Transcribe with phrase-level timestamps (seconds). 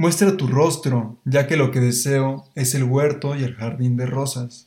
[0.00, 4.06] Muestra tu rostro, ya que lo que deseo es el huerto y el jardín de
[4.06, 4.66] rosas.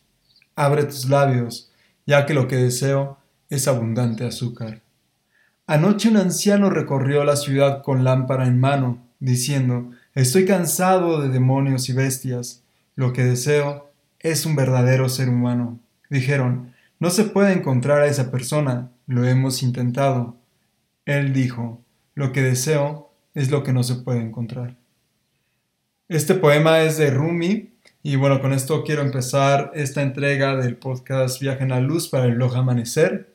[0.55, 1.71] Abre tus labios,
[2.05, 3.17] ya que lo que deseo
[3.49, 4.83] es abundante azúcar.
[5.65, 11.89] Anoche un anciano recorrió la ciudad con lámpara en mano, diciendo, Estoy cansado de demonios
[11.89, 12.61] y bestias.
[12.93, 13.89] Lo que deseo
[14.19, 15.79] es un verdadero ser humano.
[16.11, 18.91] Dijeron, No se puede encontrar a esa persona.
[19.07, 20.37] Lo hemos intentado.
[21.07, 21.81] Él dijo,
[22.13, 24.82] Lo que deseo es lo que no se puede encontrar.
[26.09, 27.69] Este poema es de Rumi
[28.03, 32.25] y bueno, con esto quiero empezar esta entrega del podcast Viaje en la Luz para
[32.25, 33.33] el Blog Amanecer.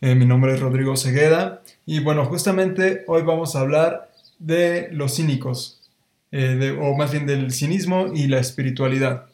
[0.00, 5.16] Eh, mi nombre es Rodrigo Segueda y bueno, justamente hoy vamos a hablar de los
[5.16, 5.82] cínicos,
[6.32, 9.26] eh, o más bien del cinismo y la espiritualidad.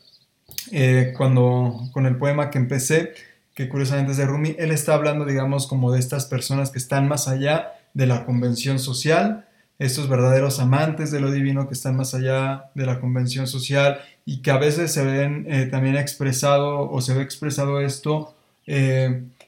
[0.72, 3.12] Eh, cuando con el poema que empecé,
[3.54, 7.06] que curiosamente es de Rumi, él está hablando, digamos, como de estas personas que están
[7.06, 9.46] más allá de la convención social,
[9.78, 14.42] estos verdaderos amantes de lo divino que están más allá de la convención social y
[14.42, 18.34] que a veces se ven también expresado o se ve expresado esto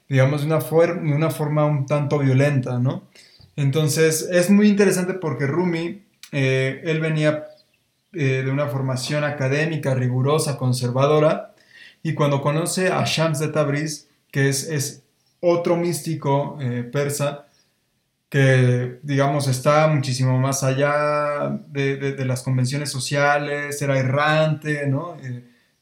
[0.08, 3.02] digamos, de una, de una forma un tanto violenta, ¿no?
[3.56, 7.46] Entonces, es muy interesante porque Rumi, eh, él venía
[8.12, 11.54] eh, de una formación académica rigurosa, conservadora,
[12.02, 15.02] y cuando conoce a Shams de Tabriz, que es, es
[15.40, 17.46] otro místico eh, persa,
[18.36, 25.16] que digamos está muchísimo más allá de, de, de, las convenciones sociales, era errante, ¿no?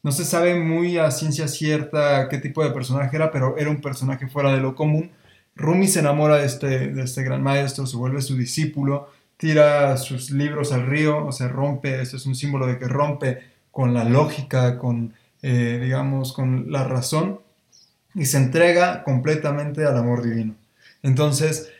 [0.04, 3.80] No se sabe muy a ciencia cierta qué tipo de personaje era, pero era un
[3.80, 5.10] personaje fuera de lo común.
[5.56, 10.30] Rumi se enamora de este, de este gran maestro, se vuelve su discípulo, tira sus
[10.30, 13.40] libros al río, o sea, rompe, eso es un símbolo de que rompe
[13.72, 17.40] con la lógica, con, eh, digamos, con la razón,
[18.14, 20.54] y se entrega completamente al amor divino.
[21.02, 21.73] Entonces,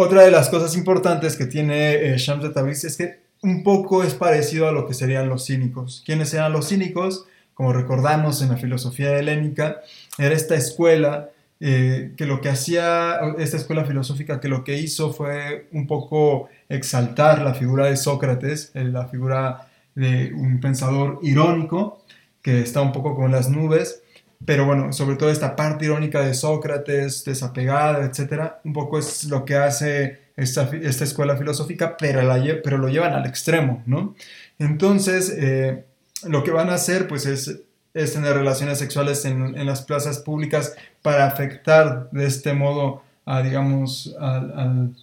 [0.00, 4.02] otra de las cosas importantes que tiene eh, Shams de Tabriz es que un poco
[4.02, 6.02] es parecido a lo que serían los cínicos.
[6.04, 7.26] ¿Quiénes eran los cínicos?
[7.60, 9.82] como recordamos en la filosofía helénica,
[10.16, 11.28] era esta escuela
[11.60, 16.48] eh, que lo que hacía, esta escuela filosófica que lo que hizo fue un poco
[16.70, 22.02] exaltar la figura de Sócrates, eh, la figura de un pensador irónico
[22.40, 24.04] que está un poco con las nubes,
[24.44, 29.44] pero bueno, sobre todo esta parte irónica de Sócrates, desapegada, etcétera, un poco es lo
[29.44, 34.14] que hace esta, esta escuela filosófica, pero, la, pero lo llevan al extremo, ¿no?
[34.58, 35.84] Entonces, eh,
[36.24, 37.62] lo que van a hacer pues es,
[37.92, 44.94] tener relaciones sexuales en, las plazas públicas para afectar de este modo a, digamos, al,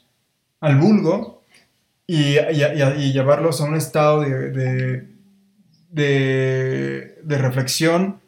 [0.79, 1.43] vulgo
[2.07, 2.35] y,
[3.11, 5.05] llevarlos a un estado de,
[5.91, 8.19] de, reflexión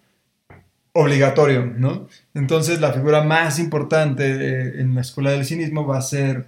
[1.00, 2.08] obligatorio, ¿no?
[2.34, 6.48] Entonces la figura más importante eh, en la escuela del cinismo va a ser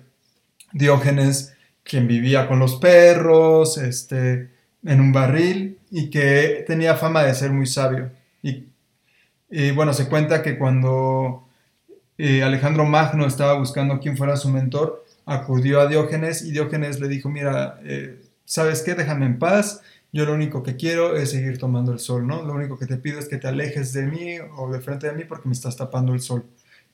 [0.73, 1.53] Diógenes,
[1.83, 4.49] quien vivía con los perros, este,
[4.85, 8.11] en un barril y que tenía fama de ser muy sabio.
[8.41, 11.45] Y, bueno, se cuenta que cuando
[12.17, 17.09] eh, Alejandro Magno estaba buscando quién fuera su mentor, acudió a Diógenes y Diógenes le
[17.09, 18.95] dijo, mira, eh, ¿sabes qué?
[18.95, 19.81] Déjame en paz.
[20.11, 22.43] Yo lo único que quiero es seguir tomando el sol, ¿no?
[22.43, 25.13] Lo único que te pido es que te alejes de mí o de frente de
[25.13, 26.45] mí porque me estás tapando el sol.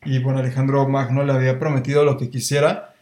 [0.05, 2.93] Y bueno, Alejandro Magno le había prometido lo que quisiera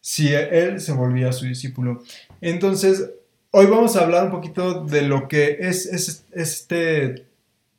[0.00, 2.02] si él se volvía su discípulo.
[2.40, 3.10] Entonces,
[3.56, 5.86] Hoy vamos a hablar un poquito de lo que es,
[6.32, 7.28] este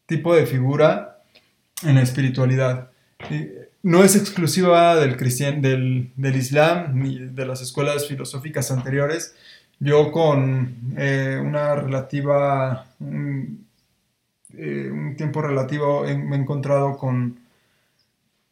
[0.05, 1.21] tipo de figura
[1.83, 2.91] en la espiritualidad.
[3.83, 9.35] No es exclusiva del, del, del Islam ni de las escuelas filosóficas anteriores.
[9.79, 13.67] Yo con eh, una relativa, un,
[14.57, 17.39] eh, un, tiempo relativo me he encontrado con,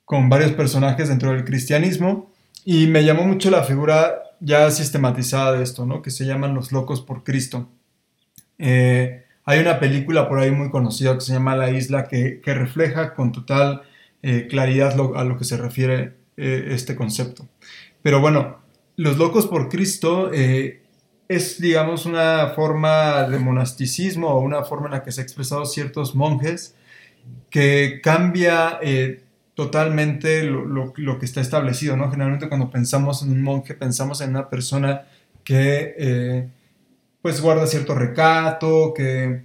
[0.04, 2.30] con varios personajes dentro del cristianismo
[2.66, 6.02] y me llamó mucho la figura ya sistematizada de esto, ¿no?
[6.02, 7.70] Que se llaman Los Locos por Cristo.
[8.60, 13.14] Eh, hay una película por ahí muy conocida que se llama La Isla que, refleja
[13.14, 13.84] con total
[14.50, 17.46] claridad a lo que se refiere este concepto.
[18.02, 18.60] Pero bueno,
[18.96, 20.32] Los Locos por Cristo
[21.28, 25.66] es, digamos, una forma de monasticismo o una forma en la que se han expresado
[25.66, 26.76] ciertos monjes
[27.50, 28.80] que cambia
[29.56, 32.10] totalmente lo, que está establecido, ¿no?
[32.10, 35.06] Generalmente cuando pensamos en un monje pensamos en una persona
[35.44, 36.50] que eh,
[37.22, 39.44] pues guarda cierto recato, que,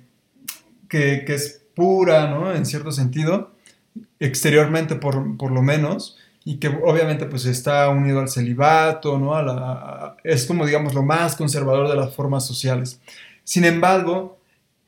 [0.88, 2.54] que, es pura, ¿no?
[2.54, 3.52] En cierto sentido,
[4.18, 6.18] exteriormente por, lo menos,
[6.48, 9.34] y que obviamente pues está unido al celibato, ¿no?
[9.34, 13.02] A es como digamos lo más conservador de las formas sociales.
[13.44, 14.38] Sin embargo,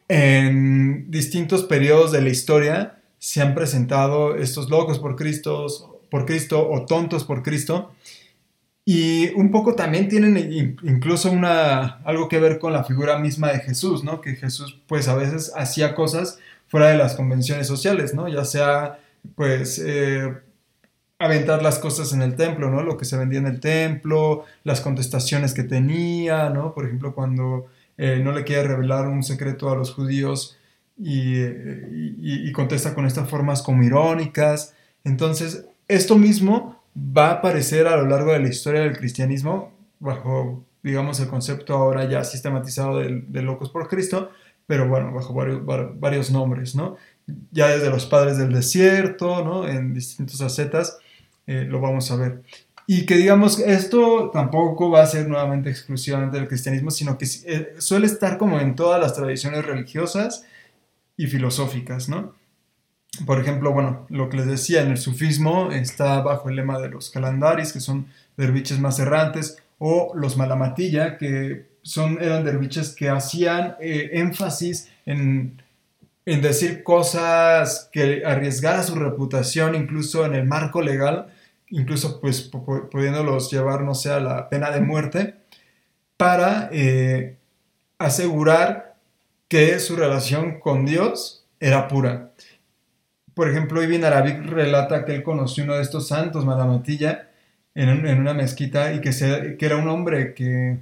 [0.08, 6.66] en distintos periodos de la historia, se han presentado estos locos por Cristo, por Cristo
[6.66, 7.92] o tontos por Cristo.
[8.86, 13.60] Y un poco también tienen incluso una, algo que ver con la figura misma de
[13.60, 14.22] Jesús, ¿no?
[14.22, 18.28] Que Jesús pues a veces hacía cosas fuera de las convenciones sociales, ¿no?
[18.28, 18.98] Ya sea
[19.34, 20.32] pues eh,
[21.20, 22.82] aventar las cosas en el templo, ¿no?
[22.82, 26.72] Lo que se vendía en el templo, las contestaciones que tenía, ¿no?
[26.72, 27.66] Por ejemplo, cuando
[27.98, 30.56] eh, no le quiere revelar un secreto a los judíos
[30.96, 34.74] y, contesta con estas formas como irónicas.
[35.04, 40.64] Entonces, esto mismo va a aparecer a lo largo de la historia del cristianismo bajo,
[40.82, 44.30] digamos, el concepto ahora ya sistematizado de, locos por Cristo,
[44.66, 45.60] pero bueno, bajo varios,
[46.00, 46.96] varios nombres, ¿no?
[47.50, 49.68] Ya desde los padres del desierto, ¿no?
[49.68, 50.98] En distintos acetas
[51.50, 52.42] eh, lo vamos a ver.
[52.86, 57.74] Y que digamos, esto tampoco va a ser nuevamente exclusivamente del cristianismo, sino que eh,
[57.78, 60.44] suele estar como en todas las tradiciones religiosas
[61.16, 62.34] y filosóficas, ¿no?
[63.26, 66.88] Por ejemplo, bueno, lo que les decía, en el sufismo está bajo el lema de
[66.88, 68.06] los calendaris, que son
[68.36, 75.60] derviches más errantes, o los malamatilla, que son, eran derviches que hacían eh, énfasis en
[76.26, 81.26] en decir cosas que arriesgara su reputación incluso en el marco legal
[81.70, 82.42] incluso pues
[82.90, 85.36] pudiéndolos llevar, no sé, a la pena de muerte,
[86.16, 87.38] para eh,
[87.98, 88.96] asegurar
[89.48, 92.32] que su relación con Dios era pura.
[93.34, 97.30] Por ejemplo, Ibn Arabic relata que él conoció uno de estos santos, Madamatilla,
[97.74, 100.78] en, en una mezquita y que, se, que era un hombre que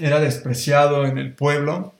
[0.00, 1.94] era despreciado en el pueblo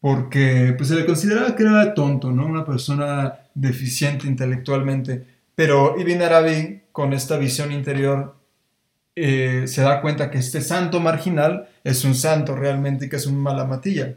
[0.00, 2.46] porque pues, se le consideraba que era tonto, ¿no?
[2.46, 5.37] una persona deficiente intelectualmente.
[5.58, 8.36] Pero Ibn Arabi con esta visión interior
[9.16, 13.26] eh, se da cuenta que este santo marginal es un santo realmente y que es
[13.26, 14.14] un malamatilla.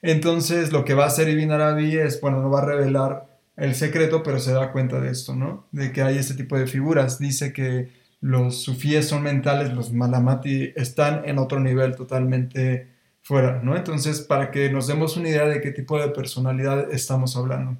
[0.00, 3.26] Entonces lo que va a hacer Ibn Arabi es, bueno, no va a revelar
[3.58, 5.66] el secreto, pero se da cuenta de esto, ¿no?
[5.70, 7.18] De que hay este tipo de figuras.
[7.18, 7.90] Dice que
[8.22, 12.88] los sufíes son mentales, los malamati están en otro nivel totalmente
[13.20, 13.76] fuera, ¿no?
[13.76, 17.76] Entonces, para que nos demos una idea de qué tipo de personalidad estamos hablando.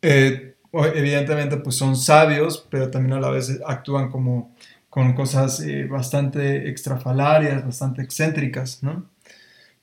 [0.00, 4.54] Eh, evidentemente pues son sabios, pero también a la vez actúan como
[4.88, 9.06] con cosas eh, bastante extrafalarias, bastante excéntricas, ¿no?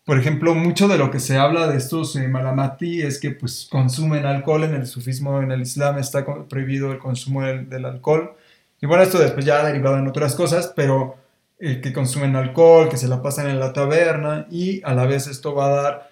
[0.05, 3.67] Por ejemplo, mucho de lo que se habla de estos eh, malamati es que pues
[3.71, 8.35] consumen alcohol, en el sufismo, en el islam está prohibido el consumo del, alcohol.
[8.81, 11.17] Y bueno, esto después ya ha derivado en otras cosas, pero
[11.59, 15.27] eh, que consumen alcohol, que se la pasan en la taberna y a la vez
[15.27, 16.09] esto va a dar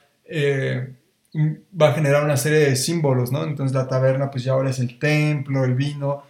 [1.35, 3.43] va a generar una serie de símbolos, ¿no?
[3.43, 6.23] Entonces la taberna pues ya ahora es el templo, el vino,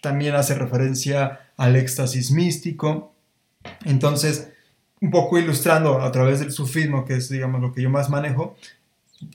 [0.00, 3.14] también hace referencia al éxtasis místico.
[3.84, 4.50] Entonces,
[5.00, 8.56] un poco ilustrando a través del sufismo, que es digamos lo que yo más manejo,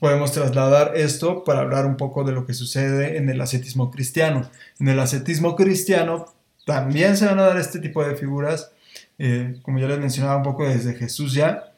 [0.00, 4.48] podemos trasladar esto para hablar un poco de lo que sucede en el ascetismo cristiano.
[4.80, 6.26] En el ascetismo cristiano
[6.64, 8.72] también se van a dar este tipo de figuras,
[9.18, 11.72] eh, como ya les mencionaba un poco desde Jesús ya,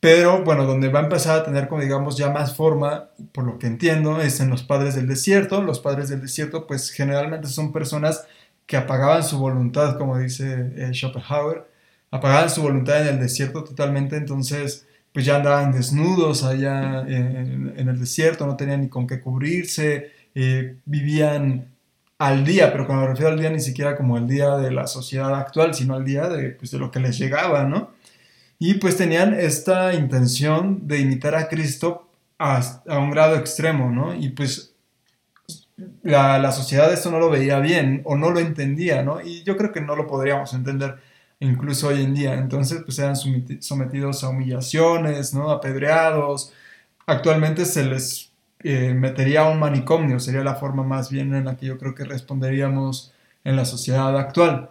[0.00, 3.58] pero bueno, donde va a empezar a tener, como digamos, ya más forma, por lo
[3.58, 5.62] que entiendo, es en los padres del desierto.
[5.62, 8.26] Los padres del desierto, pues generalmente son personas
[8.66, 11.66] que apagaban su voluntad, como dice eh, Schopenhauer,
[12.10, 17.98] apagaban su voluntad en el desierto totalmente, entonces pues ya andaban desnudos allá en, el
[17.98, 21.66] desierto, no tenían ni con qué cubrirse, eh, vivían
[22.18, 24.86] al día, pero cuando me refiero al día ni siquiera como el día de la
[24.86, 27.90] sociedad actual, sino al día de, pues, de lo que les llegaba, ¿no?
[28.62, 34.14] Y pues tenían esta intención de imitar a Cristo a, un grado extremo, ¿no?
[34.14, 34.74] Y pues
[36.02, 39.22] la, la, sociedad esto no lo veía bien o no lo entendía, ¿no?
[39.22, 40.98] Y yo creo que no lo podríamos entender
[41.40, 42.34] incluso hoy en día.
[42.34, 45.50] Entonces, pues eran sometidos a humillaciones, ¿no?
[45.50, 46.52] Apedreados.
[47.06, 48.30] Actualmente se les
[48.62, 51.94] eh, metería a un manicomio, sería la forma más bien en la que yo creo
[51.94, 54.68] que responderíamos en la sociedad actual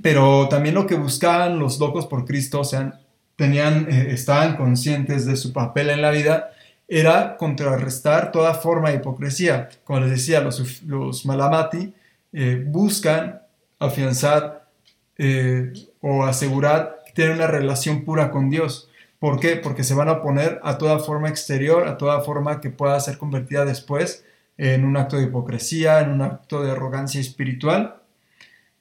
[0.00, 3.00] pero también lo que buscaban los locos por Cristo, o sea,
[3.36, 6.50] tenían, eh, estaban conscientes de su papel en la vida,
[6.88, 9.68] era contrarrestar toda forma de hipocresía.
[9.84, 11.94] Como les decía, los, malamati
[12.32, 13.42] eh, buscan
[13.78, 14.68] afianzar
[15.16, 18.88] eh, o asegurar que tienen una relación pura con Dios.
[19.18, 19.56] ¿Por qué?
[19.56, 23.18] Porque se van a oponer a toda forma exterior, a toda forma que pueda ser
[23.18, 24.24] convertida después
[24.58, 28.01] en un acto de hipocresía, en un acto de arrogancia espiritual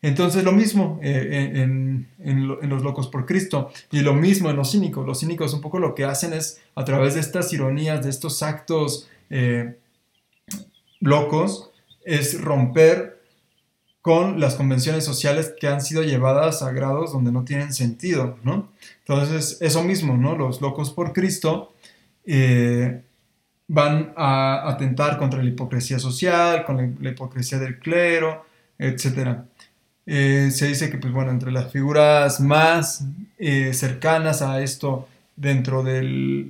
[0.02, 2.08] entonces lo mismo eh, en,
[2.70, 5.06] los locos por Cristo y lo mismo en los cínicos.
[5.06, 8.42] Los cínicos un poco lo que hacen es a través de estas ironías, de estos
[8.42, 9.78] actos eh,
[11.00, 11.72] locos,
[12.04, 13.22] es romper
[14.02, 18.70] con las convenciones sociales que han sido llevadas a grados donde no tienen sentido, ¿no?
[19.06, 20.36] Entonces, eso mismo, ¿no?
[20.36, 21.74] Los locos por Cristo
[22.26, 23.04] eh,
[23.68, 28.44] van a atentar contra la hipocresía social, con la, la hipocresía del clero,
[28.80, 29.46] etcétera.
[30.14, 33.06] Eh, se dice que, pues bueno, entre las figuras más
[33.40, 36.04] eh, cercanas a esto dentro de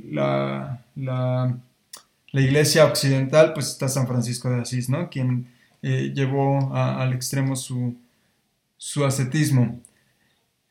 [0.09, 1.55] la, la,
[2.33, 5.11] iglesia occidental, pues está San Francisco de Asís, ¿no?
[5.11, 5.47] Quien
[5.83, 7.95] eh, llevó al extremo su,
[8.77, 9.79] su ascetismo.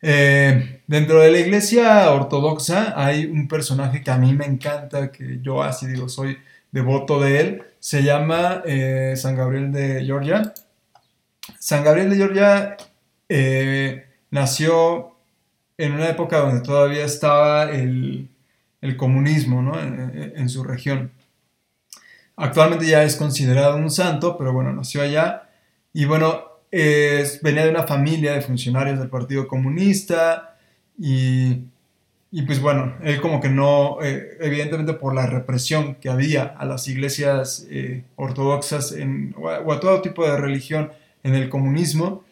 [0.00, 5.62] dentro de la iglesia ortodoxa hay un personaje que a mí me encanta, que yo
[5.62, 6.38] así digo, soy
[6.72, 8.64] devoto de él, se llama
[9.14, 10.52] San Gabriel de Georgia
[11.58, 12.76] San Gabriel de Georgia
[13.28, 15.16] eh, nació
[15.78, 18.28] en una época donde todavía estaba el,
[18.96, 21.12] comunismo en, su región.
[22.36, 25.48] Actualmente ya es considerado un santo, pero bueno, nació allá.
[25.92, 30.56] Y bueno, venía de una familia de funcionarios del Partido Comunista
[30.98, 31.62] y,
[32.46, 36.88] pues bueno, él como que no, eh, evidentemente por la represión que había a las
[36.88, 38.94] iglesias eh, ortodoxas
[39.36, 40.90] o a todo tipo de religión
[41.22, 42.24] en el comunismo,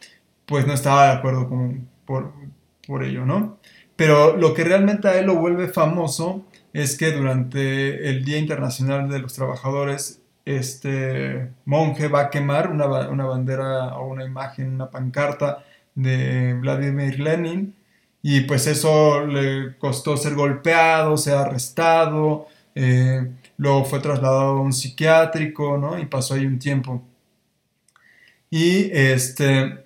[0.45, 1.49] pues no estaba de acuerdo
[2.05, 2.33] por,
[2.87, 3.59] por ello, ¿no?
[3.95, 9.09] Pero lo que realmente a él lo vuelve famoso es que durante el Día Internacional
[9.09, 14.89] de los Trabajadores, este monje va a quemar una, una bandera o una imagen, una
[14.89, 15.65] pancarta
[15.95, 17.75] de Vladimir Lenin
[18.21, 24.73] y pues eso le costó ser golpeado, ser arrestado, eh, luego fue trasladado a un
[24.73, 25.99] psiquiátrico, ¿no?
[25.99, 27.03] Y pasó ahí un tiempo.
[28.49, 29.85] Y este,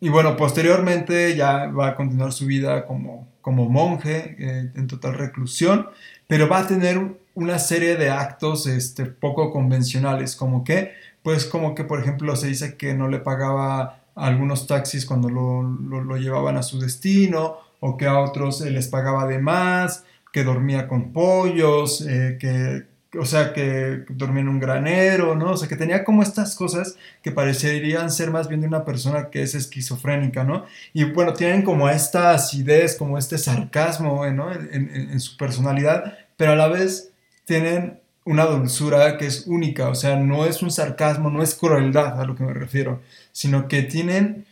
[0.00, 5.14] y bueno, posteriormente ya va a continuar su vida como, como monje eh, en total
[5.14, 5.88] reclusión,
[6.28, 11.74] pero va a tener una serie de actos este, poco convencionales, como que, pues como
[11.74, 13.80] que por ejemplo se dice que no le pagaba
[14.14, 18.88] a algunos taxis cuando lo, lo, llevaban a su destino, o que a otros les
[18.88, 22.84] pagaba de más, que dormía con pollos, eh, que
[23.18, 25.52] o sea, que dormía en un granero, ¿no?
[25.52, 29.30] O sea, que tenía como estas cosas que parecerían ser más bien de una persona
[29.30, 30.64] que es esquizofrénica, ¿no?
[30.92, 34.52] Y bueno, tienen como esta acidez, como este sarcasmo, ¿no?
[34.52, 37.10] En, su personalidad, pero a la vez
[37.44, 42.20] tienen una dulzura que es única, o sea, no es un sarcasmo, no es crueldad
[42.20, 43.00] a lo que me refiero,
[43.32, 44.46] sino que tienen,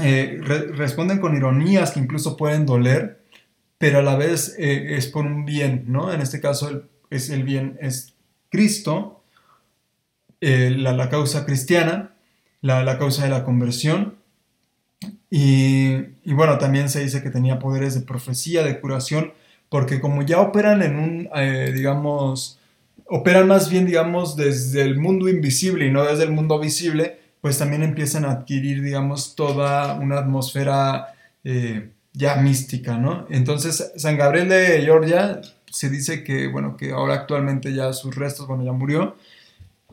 [0.00, 3.20] eh, responden con ironías que incluso pueden doler,
[3.78, 6.12] pero a la vez eh, es por un bien, ¿no?
[6.12, 8.14] En este caso, el es el bien, es
[8.50, 9.22] Cristo,
[10.40, 12.14] eh, la, causa cristiana,
[12.60, 14.16] la, causa de la conversión.
[15.30, 19.32] Y, bueno, también se dice que tenía poderes de profecía, de curación,
[19.68, 22.58] porque como ya operan en un, eh, digamos,
[23.06, 27.58] operan más bien, digamos, desde el mundo invisible y no desde el mundo visible, pues
[27.58, 33.26] también empiezan a adquirir, digamos, toda una atmósfera eh, ya mística, ¿no?
[33.30, 35.40] Entonces, San Gabriel de Georgia
[35.76, 39.16] se dice que, bueno, que ahora actualmente ya sus restos, bueno, ya murió,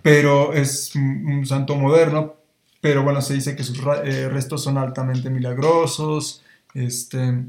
[0.02, 2.36] pero es un santo moderno,
[2.82, 7.44] pero bueno, se dice que sus eh, restos son altamente milagrosos, este,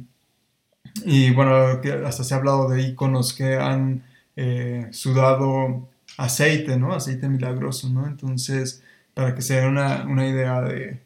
[1.04, 4.02] y bueno, que hasta se ha hablado de iconos que han
[4.36, 5.88] eh, sudado
[6.18, 6.92] aceite, ¿no?
[6.92, 8.06] Aceite milagroso, ¿no?
[8.06, 8.82] Entonces,
[9.14, 11.00] para que se den una, una idea de,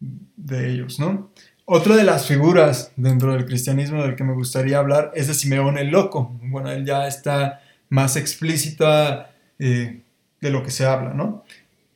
[0.00, 1.30] de ellos, ¿no?
[1.74, 5.78] Otra de las figuras dentro del cristianismo del que me gustaría hablar es de Simeón
[5.78, 6.38] el Loco.
[6.42, 10.02] Bueno, él ya está más explícita eh,
[10.42, 11.44] de lo que se habla, ¿no?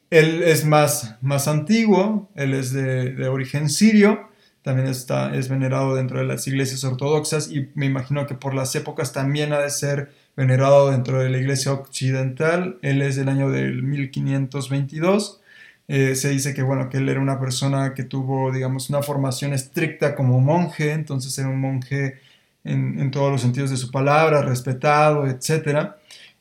[0.09, 4.31] Él es más, más antiguo, él es de, origen sirio,
[4.63, 8.75] también está, es venerado dentro de las iglesias ortodoxas y me imagino que por las
[8.77, 12.79] épocas también ha de ser venerado dentro de la iglesia occidental.
[12.81, 15.43] Él es del año del 1522
[15.89, 19.53] eh, se dice que, bueno, que él era una persona que tuvo, digamos, una formación
[19.53, 22.21] estricta como monje, entonces era un monje
[22.65, 25.93] en, todos los sentidos de su palabra, respetado, etc.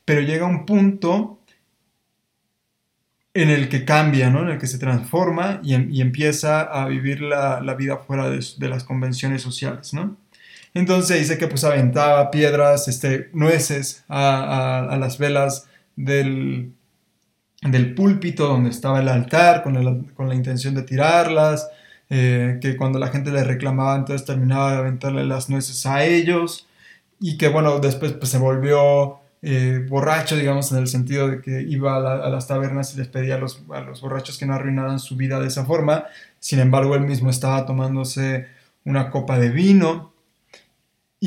[0.05, 1.39] Pero llega un punto
[3.33, 4.41] en el que cambia, ¿no?
[4.43, 8.83] En el que se transforma y, em, empieza a vivir la, vida fuera de, las
[8.83, 10.17] convenciones sociales, ¿no?
[10.73, 16.73] Entonces dice que pues aventaba piedras, este, nueces a las velas del,
[17.71, 19.73] del púlpito donde estaba el altar con,
[20.27, 21.67] la intención de tirarlas,
[22.09, 26.67] eh, que cuando la gente le reclamaba entonces terminaba de aventarle las nueces a ellos
[27.19, 31.61] y que bueno, después pues, se volvió eh, borracho, digamos, en el sentido de que
[31.61, 34.99] iba a, las tabernas y les pedía a los, a los, borrachos que no arruinaran
[34.99, 36.05] su vida de esa forma,
[36.39, 38.47] sin embargo él mismo estaba tomándose
[38.85, 40.13] una copa de vino.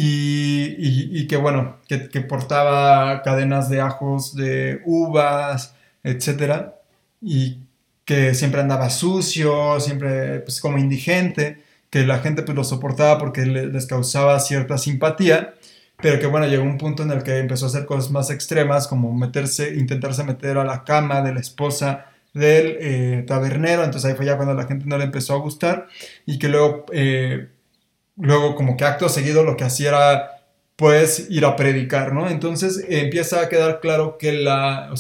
[0.00, 5.75] Y, que bueno, que portaba cadenas de ajos de uvas,
[6.08, 6.80] etcétera,
[7.20, 7.58] y
[8.04, 13.44] que siempre andaba sucio, siempre pues como indigente, que la gente pues lo soportaba porque
[13.46, 15.54] les causaba cierta simpatía,
[16.00, 18.86] pero que bueno, llegó un punto en el que empezó a hacer cosas más extremas,
[18.86, 24.16] como meterse, intentarse meter a la cama de la esposa del eh, tabernero, entonces ahí
[24.16, 25.88] fue ya cuando la gente no le empezó a gustar
[26.24, 27.48] y que luego, eh,
[28.16, 30.30] luego como que acto seguido lo que hacía era
[30.76, 32.28] pues ir a predicar, ¿no?
[32.28, 34.90] Entonces empieza a quedar claro que la,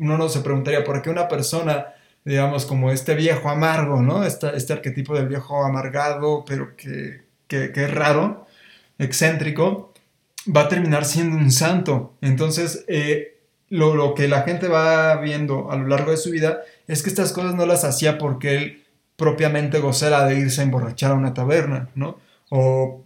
[0.00, 4.24] uno no se preguntaría por qué una persona, digamos, como este viejo amargo, ¿no?
[4.24, 8.46] Este, este arquetipo del viejo amargado, pero que, que, es raro,
[8.98, 9.92] excéntrico,
[10.54, 12.16] va a terminar siendo un santo.
[12.22, 17.02] Entonces, eh, lo, que la gente va viendo a lo largo de su vida es
[17.02, 18.84] que estas cosas no las hacía porque él
[19.16, 22.18] propiamente gozara de irse a emborrachar a una taberna, ¿no?
[22.48, 23.04] O,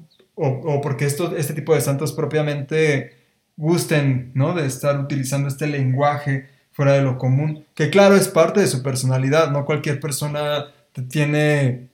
[0.82, 3.16] porque esto, este tipo de santos propiamente
[3.56, 4.54] gusten, ¿no?
[4.54, 8.82] De estar utilizando este lenguaje fuera de lo común, que claro es parte de su
[8.82, 10.66] personalidad, no cualquier persona
[11.08, 11.88] tiene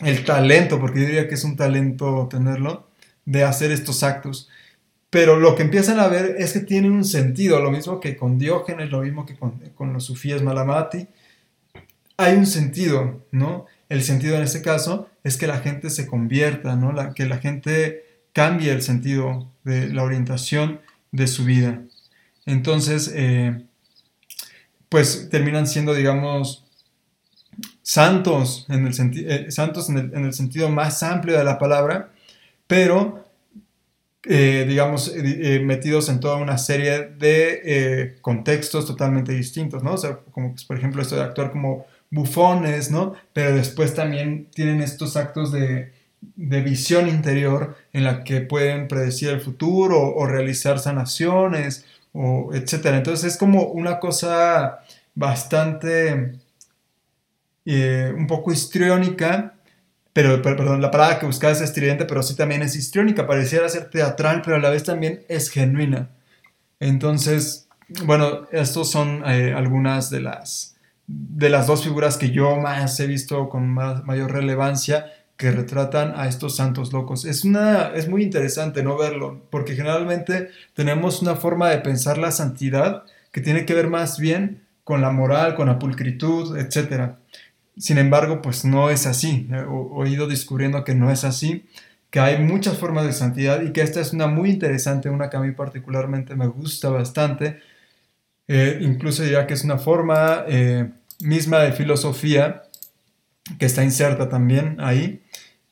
[0.00, 2.86] el talento, porque yo diría que es un talento tenerlo,
[3.24, 4.48] de hacer estos actos.
[5.08, 8.38] Pero lo que empiezan a ver es que tiene un sentido, lo mismo que con
[8.38, 11.08] Diógenes, lo mismo que con, los sufíes Malamati.
[12.16, 13.66] Hay un sentido, ¿no?
[13.88, 16.92] El sentido en este caso es que la gente se convierta, ¿no?
[16.92, 21.82] La, que la gente cambie el sentido de la orientación de su vida.
[22.46, 23.64] Entonces, eh,
[24.90, 26.64] pues terminan siendo, digamos,
[27.82, 28.94] santos en el,
[29.26, 32.10] eh, santos en el, en el sentido más amplio de la palabra,
[32.66, 33.24] pero
[34.24, 39.94] eh, digamos, eh, metidos en toda una serie de contextos totalmente distintos, ¿no?
[39.94, 43.14] O sea, como pues, por ejemplo esto de actuar como bufones, ¿no?
[43.32, 49.30] Pero después también tienen estos actos de, de visión interior en la que pueden predecir
[49.30, 52.96] el futuro o, realizar sanaciones, o etcétera.
[52.96, 54.80] Entonces es como una cosa
[55.14, 56.38] bastante,
[57.66, 59.54] un poco histriónica,
[60.12, 63.90] pero, perdón, la palabra que buscaba es estridente, pero sí también es histriónica, pareciera ser
[63.90, 66.10] teatral, pero a la vez también es genuina.
[66.80, 67.68] Entonces,
[68.04, 70.76] bueno, estos son eh, algunas de las,
[71.06, 76.28] de las dos figuras que yo más he visto con mayor relevancia que retratan a
[76.28, 77.24] estos santos locos.
[77.24, 82.30] Es, una, es muy interesante no verlo, porque generalmente tenemos una forma de pensar la
[82.30, 87.12] santidad que tiene que ver más bien con la moral, con la pulcritud, etc.
[87.78, 89.48] Sin embargo, pues no es así.
[89.50, 91.64] He ido descubriendo que no es así,
[92.10, 95.38] que hay muchas formas de santidad y que esta es una muy interesante, una que
[95.38, 97.60] a mí particularmente me gusta bastante.
[98.46, 102.64] Eh, incluso diría que es una forma eh, misma de filosofía
[103.58, 105.22] que está inserta también ahí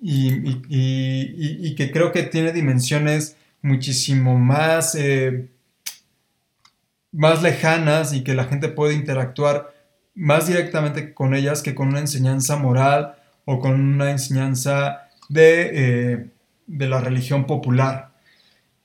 [0.01, 5.49] y, que creo que tiene dimensiones muchísimo más, eh,
[7.13, 9.75] más lejanas y que la gente puede interactuar
[10.15, 16.27] más directamente con ellas que con una enseñanza moral o con una enseñanza de, eh,
[16.67, 18.09] de la religión popular.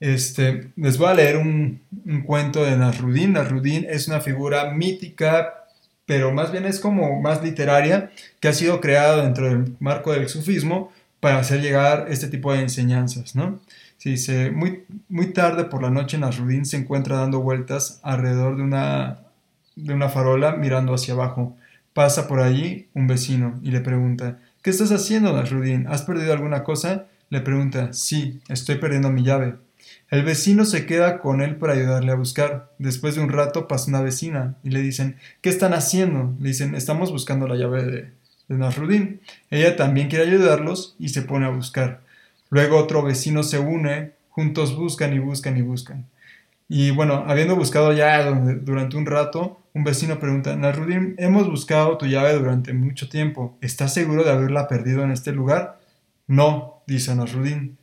[0.04, 1.82] Este, les voy a leer un,
[2.26, 3.32] cuento de Nasruddin.
[3.34, 5.65] Nasruddin es una figura mítica,
[6.06, 10.28] pero más bien es como más literaria, que ha sido creado dentro del marco del
[10.28, 10.91] sufismo
[11.24, 13.34] para hacer llegar este tipo de enseñanzas.
[13.34, 13.62] ¿no?
[13.98, 18.64] Se dice, muy, muy tarde por la noche Nasruddin se encuentra dando vueltas alrededor de
[18.64, 19.20] una
[19.78, 21.56] de una farola mirando hacia abajo.
[21.94, 25.88] Pasa por allí un vecino y le pregunta, ¿Qué estás haciendo, Nasruddin?
[25.88, 27.06] ¿Has perdido alguna cosa?
[27.30, 29.56] Le pregunta, sí, estoy perdiendo mi llave.
[30.10, 32.70] El vecino se queda con él para ayudarle a buscar.
[32.80, 36.36] Después de un rato pasa una vecina y le dicen, ¿qué están haciendo?
[36.40, 38.12] Le dicen, estamos buscando la llave de,
[38.54, 39.22] de Nasruddin.
[39.50, 42.02] Ella también quiere ayudarlos y se pone a buscar.
[42.50, 46.06] Luego otro vecino se une, juntos buscan y buscan y buscan.
[46.70, 52.06] Y bueno, habiendo buscado ya durante un rato, un vecino pregunta, Nasruddin, hemos buscado tu
[52.06, 53.58] llave durante mucho tiempo.
[53.62, 55.80] ¿Estás seguro de haberla perdido en este lugar?
[56.28, 57.78] No, dice Nasruddin.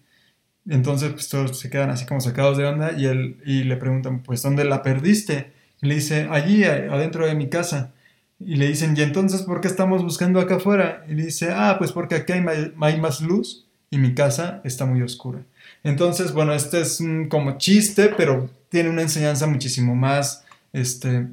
[0.69, 4.23] Entonces, pues todos se quedan así como sacados de onda y, él, y le preguntan,
[4.23, 5.53] pues, ¿dónde la perdiste?
[5.83, 7.93] Y le dice, allí, adentro de mi casa.
[8.41, 11.05] Y le dicen, ¿y entonces por qué estamos buscando acá afuera?
[11.09, 14.87] Y le dice, ah, pues porque aquí hay, hay más luz y mi casa está
[14.87, 15.41] muy oscura.
[15.85, 21.27] Entonces, bueno, este es como chiste, pero tiene una enseñanza muchísimo más este,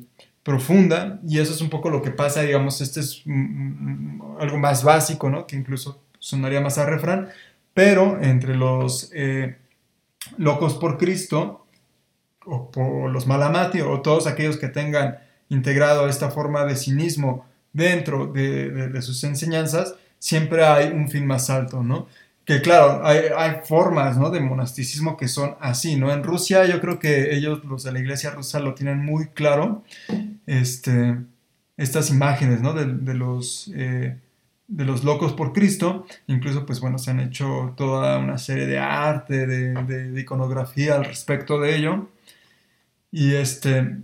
[0.48, 3.22] profunda y eso es un poco lo que pasa, digamos, este es
[4.40, 5.46] algo más básico, ¿no?
[5.46, 7.28] Que incluso sonaría más a refrán,
[7.74, 9.58] pero entre los eh,
[10.38, 11.68] locos por Cristo
[12.46, 18.28] o por los malamati o todos aquellos que tengan integrado esta forma de cinismo dentro
[18.28, 22.08] de sus enseñanzas, siempre hay un fin más alto, ¿no?
[22.48, 24.30] que claro, hay, formas ¿no?
[24.30, 26.14] de monasticismo que son así, ¿no?
[26.14, 29.84] En Rusia yo creo que ellos, los de la iglesia rusa, lo tienen muy claro,
[30.46, 31.18] este,
[31.76, 32.74] estas imágenes, ¿no?
[32.74, 34.18] De, los, eh,
[34.70, 38.80] de los locos por Cristo, incluso pues bueno, se han hecho toda una serie de
[38.80, 42.08] arte, de, iconografía al respecto de ello,
[43.12, 43.98] y este,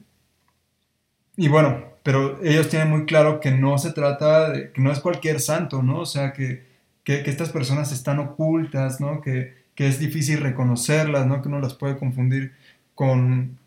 [1.36, 5.00] y bueno, pero ellos tienen muy claro que no se trata de, que no es
[5.00, 6.00] cualquier santo, ¿no?
[6.02, 6.65] O sea, que,
[7.04, 9.22] que, estas personas están ocultas, ¿no?
[9.22, 11.41] Que, que, es difícil reconocerlas, ¿no?
[11.41, 12.54] Que uno las puede confundir
[12.93, 13.58] con,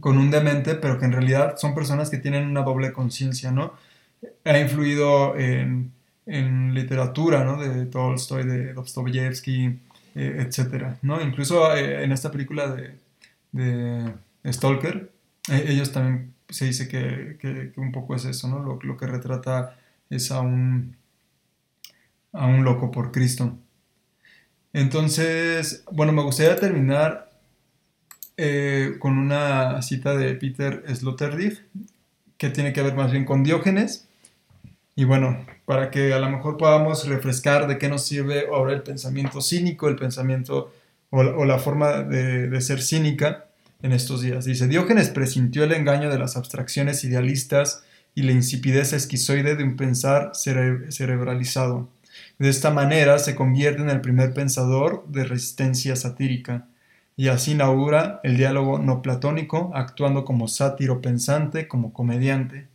[0.00, 3.74] con un demente, pero que en realidad son personas que tienen una doble conciencia, ¿no?
[4.44, 5.92] Ha influido en,
[6.74, 7.60] literatura, ¿no?
[7.60, 9.66] De Tolstoy, de Dostoyevsky,
[10.14, 11.20] eh, etcétera, ¿no?
[11.22, 12.94] Incluso eh, en esta película de,
[13.52, 14.12] de
[14.52, 15.10] Stalker,
[15.50, 18.60] eh, ellos también se dice que, un poco es eso, ¿no?
[18.60, 19.78] Lo, lo, que retrata
[20.10, 20.96] es a un,
[22.32, 23.58] a un loco por Cristo.
[24.72, 27.28] Entonces, bueno, me gustaría terminar
[28.40, 31.58] eh, con una cita de Peter Sloterdijk,
[32.36, 34.08] que tiene que ver más bien con Diógenes.
[34.94, 38.82] Y bueno, para que a lo mejor podamos refrescar de qué nos sirve ahora el
[38.82, 40.72] pensamiento cínico, el pensamiento
[41.10, 43.47] o, la forma de, ser cínica
[43.82, 44.44] en estos días.
[44.44, 49.76] Dice, Diógenes presintió el engaño de las abstracciones idealistas y la insipidez esquizoide de un
[49.76, 51.88] pensar cerebralizado.
[52.38, 56.66] De esta manera se convierte en el primer pensador de resistencia satírica
[57.16, 62.66] y así inaugura el diálogo no platónico, actuando como sátiro pensante, como comediante.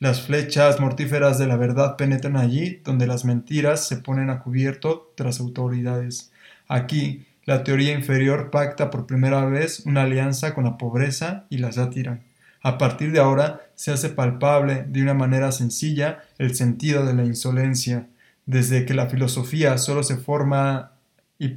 [0.00, 5.12] Las flechas mortíferas de la verdad penetran allí donde las mentiras se ponen a cubierto
[5.16, 6.32] tras autoridades.
[6.68, 11.72] Aquí, la teoría inferior pacta por primera vez una alianza con la pobreza y la
[11.72, 12.20] sátira.
[12.60, 17.24] A partir de ahora se hace palpable de una manera sencilla el sentido de la
[17.24, 18.06] insolencia.
[18.44, 20.92] Desde que la filosofía solo se forma
[21.38, 21.54] y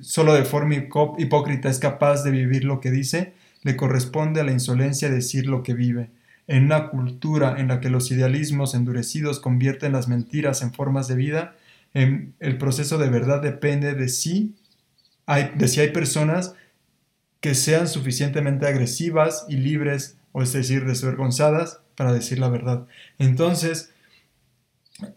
[0.00, 0.74] solo de forma
[1.18, 5.62] hipócrita es capaz de vivir lo que dice, le corresponde a la insolencia decir lo
[5.62, 6.08] que vive.
[6.46, 11.16] En una cultura en la que los idealismos endurecidos convierten las mentiras en formas de
[11.16, 11.56] vida,
[11.92, 14.54] en el proceso de verdad depende de si
[15.26, 16.54] hay, de si hay personas
[17.40, 22.86] que sean suficientemente agresivas y libres, o es decir, desvergonzadas, para decir la verdad.
[23.18, 23.92] Entonces,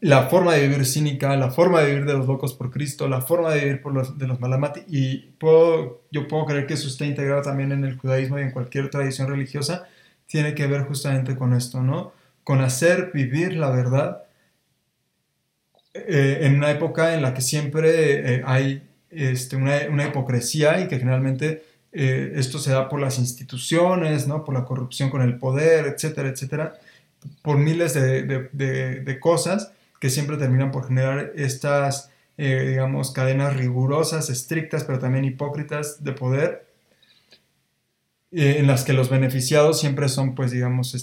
[0.02, 3.22] la forma de vivir cínica, la forma de vivir de los locos por Cristo, la
[3.22, 6.88] forma de vivir por los, de los malamati, y puedo, yo puedo creer que eso
[6.88, 9.88] está integrado también en el judaísmo y en cualquier tradición religiosa,
[10.26, 12.12] tiene que ver justamente con esto, ¿no?
[12.44, 14.24] Con hacer vivir la verdad
[15.94, 21.00] eh, en una época en la que siempre eh, hay este, una, hipocresía y que
[21.00, 24.44] generalmente eh, esto se da por las instituciones, ¿no?
[24.44, 26.80] Por la corrupción con el poder, etcétera, etcétera
[27.42, 34.84] por miles de, cosas que siempre terminan por generar estas, eh, digamos, cadenas rigurosas, estrictas,
[34.84, 36.68] pero también hipócritas de poder,
[38.32, 40.96] eh, en las que los beneficiados siempre son, pues, digamos,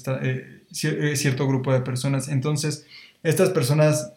[0.71, 2.29] cierto grupo de personas.
[2.29, 2.87] Entonces,
[3.23, 4.13] estas personas,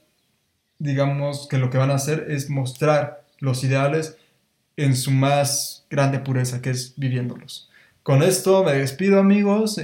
[0.78, 4.18] digamos, que lo que van a hacer es mostrar los ideales
[4.76, 7.70] en su más grande pureza, que es viviéndolos.
[8.04, 9.80] Con esto me despido, amigos.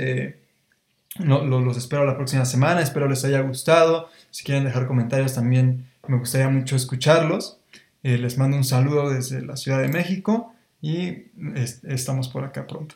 [1.20, 4.10] No, los espero la próxima semana, espero les haya gustado.
[4.32, 7.60] Si quieren dejar comentarios también me gustaría mucho escucharlos.
[8.04, 11.28] Eh, les mando un saludo desde la Ciudad de México y
[11.84, 12.96] estamos por acá pronto.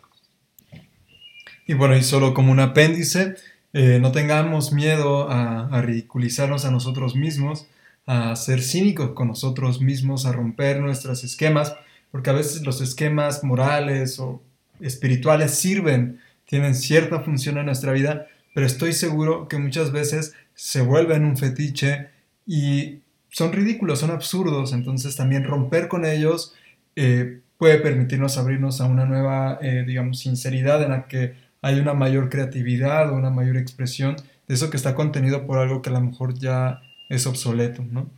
[1.65, 3.35] Y bueno, y solo como un apéndice,
[3.73, 7.67] eh, no tengamos miedo a, ridiculizarnos a nosotros mismos,
[8.07, 11.75] a ser cínicos con nosotros mismos, a romper nuestros esquemas,
[12.09, 14.41] porque a veces los esquemas morales o
[14.79, 20.81] espirituales sirven tienen cierta función en nuestra vida, pero estoy seguro que muchas veces se
[20.81, 22.07] vuelven un fetiche
[22.45, 26.55] y son ridículos, son absurdos, entonces también romper con ellos
[26.95, 31.93] eh, puede permitirnos abrirnos a una nueva, eh, digamos, sinceridad en la que hay una
[31.93, 34.15] mayor creatividad o una mayor expresión
[34.47, 38.09] de eso que está contenido por algo que a lo mejor ya es obsoleto, ¿no?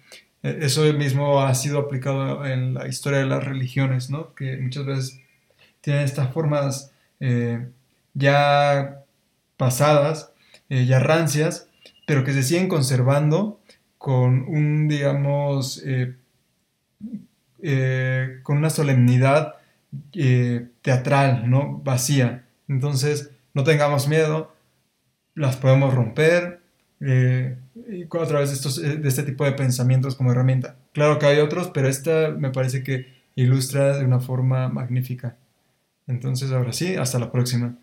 [0.43, 4.34] E, eso mismo ha sido aplicado en la historia de las religiones, ¿no?
[4.36, 5.21] Que muchas veces
[5.82, 7.69] tienen estas formas eh,
[8.13, 9.04] ya
[9.58, 10.34] pasadas,
[10.69, 11.67] eh, ya rancias,
[12.06, 13.60] pero que se siguen conservando
[13.97, 16.15] con un, digamos, eh,
[18.43, 19.56] con una solemnidad
[20.82, 21.80] teatral, ¿no?
[21.84, 22.45] Vacía.
[22.67, 24.54] Entonces, no tengamos miedo,
[25.36, 26.59] las podemos romper
[27.01, 30.75] a través de, estos, de este tipo de pensamientos como herramienta.
[30.93, 35.38] Claro que hay otros, pero esta me parece que ilustra de una forma magnífica.
[36.07, 37.77] Entonces, ahora sí, hasta la próxima.